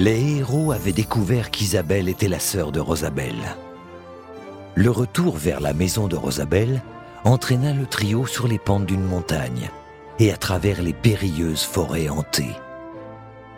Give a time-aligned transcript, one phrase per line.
[0.00, 3.54] Les héros avaient découvert qu'Isabelle était la sœur de Rosabelle.
[4.74, 6.82] Le retour vers la maison de Rosabelle
[7.24, 9.68] entraîna le trio sur les pentes d'une montagne
[10.18, 12.56] et à travers les périlleuses forêts hantées.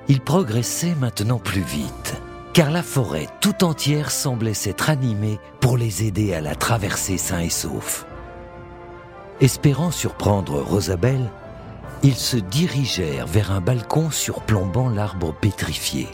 [0.08, 2.20] Ils progressaient maintenant plus vite,
[2.54, 7.38] car la forêt tout entière semblait s'être animée pour les aider à la traverser sains
[7.38, 8.04] et saufs.
[9.40, 11.30] Espérant surprendre Rosabelle,
[12.02, 16.08] ils se dirigèrent vers un balcon surplombant l'arbre pétrifié.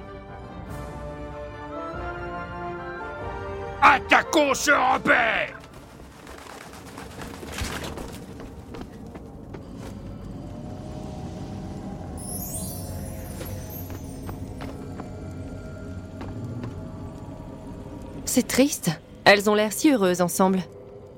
[18.25, 18.91] C'est triste.
[19.25, 20.61] Elles ont l'air si heureuses ensemble.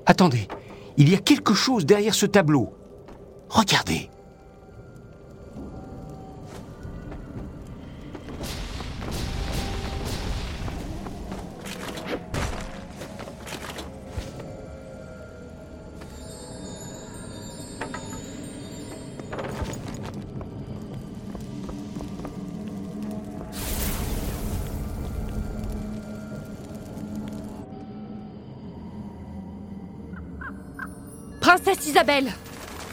[0.05, 0.47] Attendez,
[0.97, 2.73] il y a quelque chose derrière ce tableau.
[3.49, 4.09] Regardez.
[31.53, 32.31] Princesse Isabelle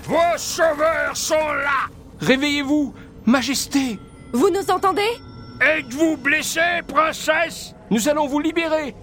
[0.02, 1.86] Vos sauveurs sont là
[2.18, 2.92] Réveillez-vous,
[3.24, 4.00] Majesté
[4.32, 5.08] Vous nous entendez?
[5.60, 7.76] Êtes-vous blessée, princesse?
[7.92, 8.96] Nous allons vous libérer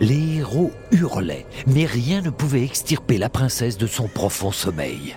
[0.00, 5.16] Les héros hurlaient, mais rien ne pouvait extirper la princesse de son profond sommeil.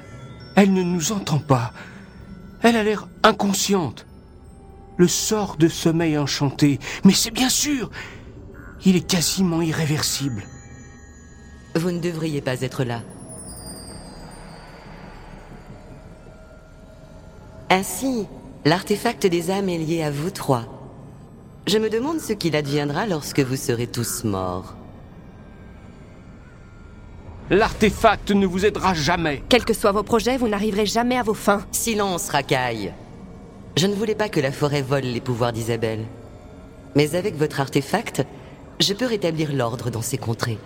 [0.55, 1.73] Elle ne nous entend pas.
[2.61, 4.05] Elle a l'air inconsciente.
[4.95, 6.79] Le sort de sommeil enchanté.
[7.03, 7.89] Mais c'est bien sûr
[8.85, 10.45] Il est quasiment irréversible.
[11.75, 13.01] Vous ne devriez pas être là.
[17.73, 18.27] Ainsi,
[18.65, 20.65] l'artefact des âmes est lié à vous trois.
[21.65, 24.75] Je me demande ce qu'il adviendra lorsque vous serez tous morts.
[27.49, 29.41] L'artefact ne vous aidera jamais.
[29.49, 31.65] Quels que soient vos projets, vous n'arriverez jamais à vos fins.
[31.71, 32.93] Silence, racaille.
[33.75, 36.05] Je ne voulais pas que la forêt vole les pouvoirs d'Isabelle.
[36.95, 38.23] Mais avec votre artefact,
[38.79, 40.59] je peux rétablir l'ordre dans ces contrées.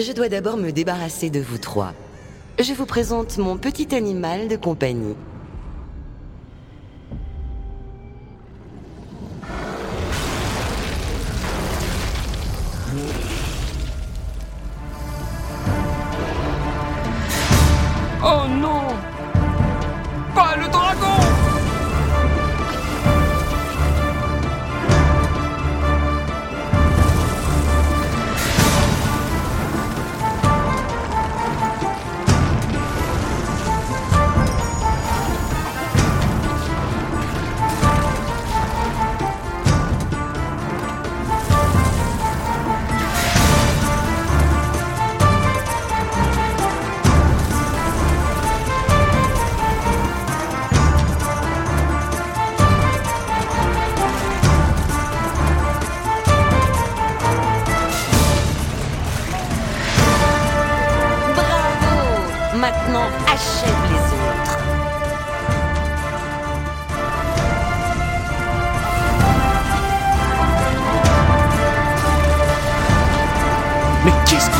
[0.00, 1.92] Je dois d'abord me débarrasser de vous trois.
[2.62, 5.14] Je vous présente mon petit animal de compagnie.
[74.10, 74.59] Mais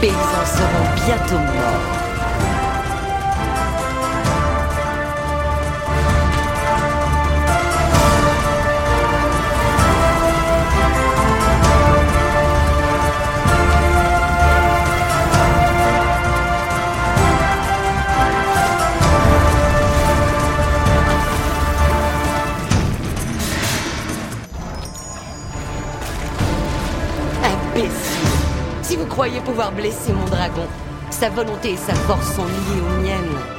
[0.00, 2.05] paysans seront bientôt morts.
[29.56, 30.66] Pouvoir blesser mon dragon,
[31.08, 33.55] sa volonté et sa force sont liées aux miennes.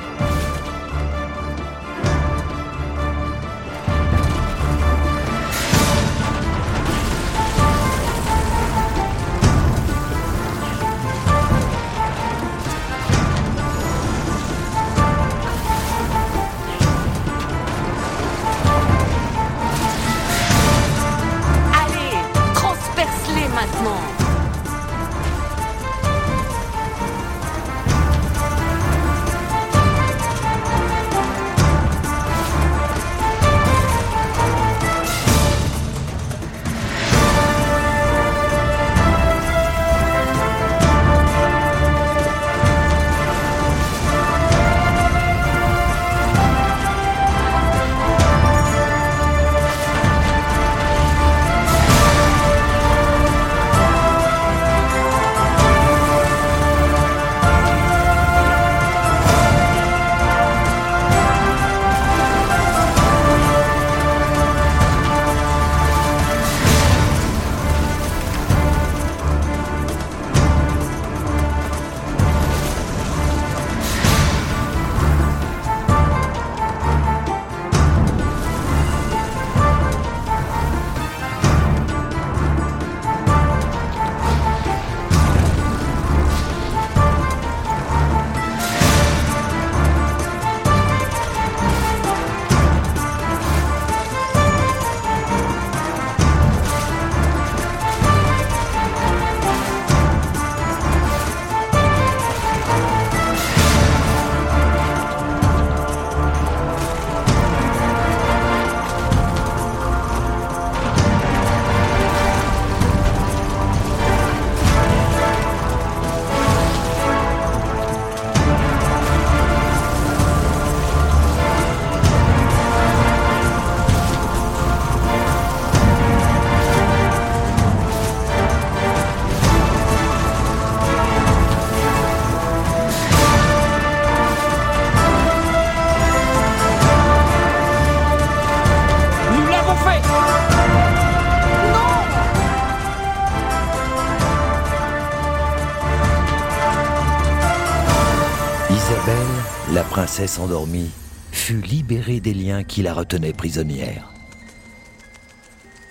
[149.74, 150.92] La princesse endormie,
[151.32, 154.12] fut libérée des liens qui la retenaient prisonnière.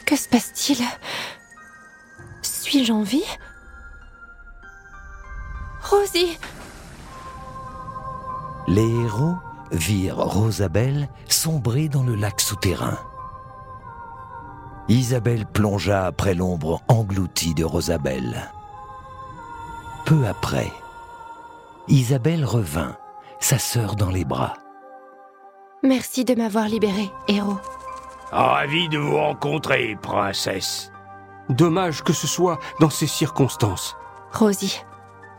[0.06, 0.82] Que se passe-t-il?
[2.42, 3.24] Suis-je en vie?
[5.82, 6.38] Rosie
[8.66, 9.36] Les héros
[9.72, 12.98] virent Rosabelle sombrer dans le lac souterrain.
[14.88, 18.50] Isabelle plongea après l'ombre engloutie de Rosabelle.
[20.04, 20.72] Peu après,
[21.88, 22.96] Isabelle revint,
[23.40, 24.54] sa sœur dans les bras.
[25.82, 27.58] Merci de m'avoir libérée, héros.
[28.32, 30.90] Ravi de vous rencontrer, princesse.
[31.48, 33.96] Dommage que ce soit dans ces circonstances.
[34.32, 34.82] Rosie,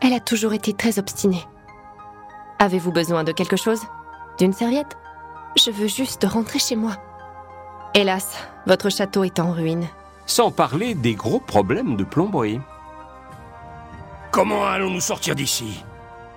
[0.00, 1.44] elle a toujours été très obstinée.
[2.58, 3.82] Avez-vous besoin de quelque chose?
[4.38, 4.96] D'une serviette?
[5.56, 6.92] Je veux juste rentrer chez moi.
[7.94, 8.36] Hélas,
[8.66, 9.86] votre château est en ruine.
[10.26, 12.60] Sans parler des gros problèmes de plomberie.
[14.30, 15.84] Comment allons-nous sortir d'ici?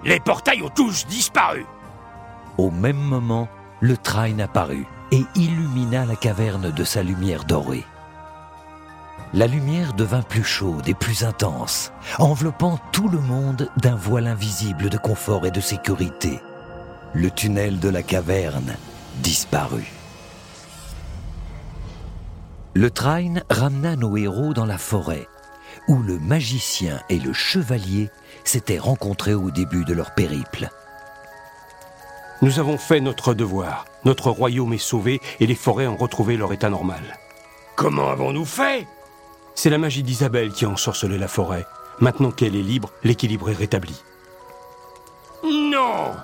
[0.03, 1.65] Les portails ont tous disparu.
[2.57, 3.47] Au même moment,
[3.81, 7.85] le train apparut et illumina la caverne de sa lumière dorée.
[9.33, 14.89] La lumière devint plus chaude et plus intense, enveloppant tout le monde d'un voile invisible
[14.89, 16.41] de confort et de sécurité.
[17.13, 18.75] Le tunnel de la caverne
[19.21, 19.91] disparut.
[22.73, 25.27] Le train ramena nos héros dans la forêt,
[25.87, 28.09] où le magicien et le chevalier
[28.43, 30.69] s'étaient rencontrés au début de leur périple.
[32.41, 33.85] Nous avons fait notre devoir.
[34.03, 37.19] Notre royaume est sauvé et les forêts ont retrouvé leur état normal.
[37.75, 38.87] Comment avons-nous fait?
[39.53, 41.65] C'est la magie d'Isabelle qui a ensorcelé la forêt.
[41.99, 44.01] Maintenant qu'elle est libre, l'équilibre est rétabli.
[45.43, 46.15] Non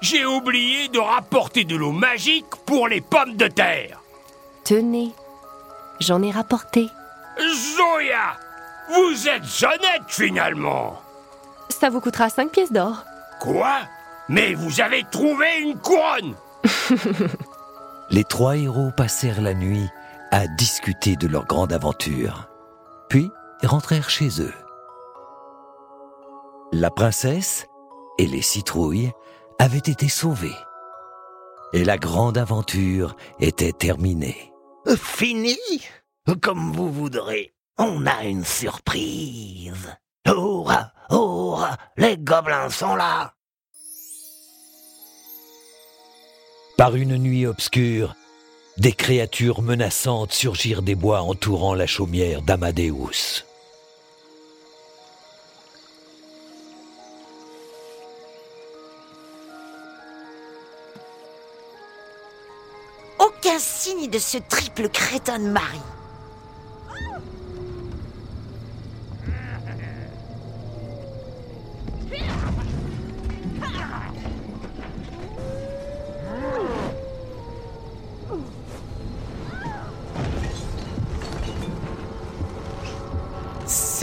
[0.00, 4.00] J'ai oublié de rapporter de l'eau magique pour les pommes de terre.
[4.64, 5.12] Tenez,
[6.00, 6.88] j'en ai rapporté.
[7.38, 8.38] Zoya
[8.88, 11.00] Vous êtes honnête finalement
[11.68, 13.04] Ça vous coûtera 5 pièces d'or.
[13.40, 13.80] Quoi?
[14.28, 16.34] Mais vous avez trouvé une couronne
[18.10, 19.88] Les trois héros passèrent la nuit
[20.30, 22.48] à discuter de leur grande aventure,
[23.08, 23.30] puis
[23.62, 24.54] rentrèrent chez eux.
[26.72, 27.66] La princesse
[28.18, 29.12] et les citrouilles
[29.58, 30.56] avaient été sauvées,
[31.72, 34.52] et la grande aventure était terminée.
[34.96, 35.58] Fini?
[36.40, 37.51] Comme vous voudrez.
[37.78, 39.96] On a une surprise.
[40.26, 43.34] Hurrah, hurrah, les gobelins sont là.
[46.76, 48.14] Par une nuit obscure,
[48.76, 53.44] des créatures menaçantes surgirent des bois entourant la chaumière d'Amadeus.
[63.18, 65.80] Aucun signe de ce triple crétin de mari.